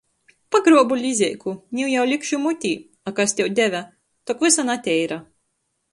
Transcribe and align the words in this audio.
Pagruobu 0.53 0.95
lizeiku, 1.01 1.53
niu 1.79 1.91
jau 1.91 2.07
likšu 2.13 2.39
mutē, 2.47 2.73
a 3.11 3.15
kas 3.19 3.37
tev 3.41 3.53
deve, 3.61 3.85
tok 4.29 4.43
vysa 4.47 4.67
nateira! 4.71 5.25